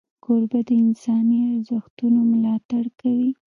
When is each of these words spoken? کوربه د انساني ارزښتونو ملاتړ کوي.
کوربه 0.23 0.59
د 0.67 0.69
انساني 0.83 1.39
ارزښتونو 1.53 2.19
ملاتړ 2.33 2.83
کوي. 2.99 3.31